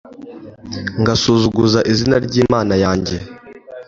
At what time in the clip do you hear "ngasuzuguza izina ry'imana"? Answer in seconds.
1.01-2.73